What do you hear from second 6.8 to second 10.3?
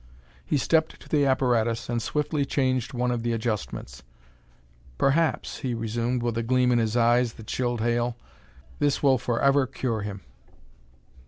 eyes that chilled Hale, "this will forever cure him."